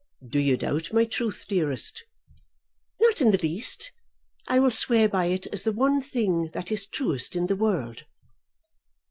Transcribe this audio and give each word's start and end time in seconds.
"Do 0.27 0.39
you 0.39 0.57
doubt 0.57 0.91
my 0.91 1.05
truth, 1.05 1.45
dearest?" 1.47 2.03
"Not 2.99 3.21
in 3.21 3.29
the 3.29 3.37
least. 3.37 3.91
I 4.47 4.57
will 4.57 4.71
swear 4.71 5.07
by 5.07 5.27
it 5.27 5.45
as 5.53 5.61
the 5.61 5.71
one 5.71 6.01
thing 6.01 6.49
that 6.55 6.71
is 6.71 6.87
truest 6.87 7.35
in 7.35 7.45
the 7.45 7.55
world." 7.55 8.05